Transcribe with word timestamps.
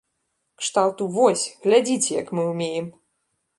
Кшталту, 0.61 1.03
вось, 1.17 1.45
глядзіце, 1.67 2.09
як 2.23 2.35
мы 2.39 2.49
ўмеем! 2.51 2.91